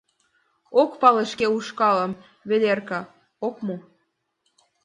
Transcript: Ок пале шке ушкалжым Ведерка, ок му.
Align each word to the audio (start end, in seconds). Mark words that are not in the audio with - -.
Ок 0.81 0.91
пале 1.01 1.23
шке 1.31 1.45
ушкалжым 1.57 2.13
Ведерка, 2.49 3.01
ок 3.47 3.55
му. 3.65 3.75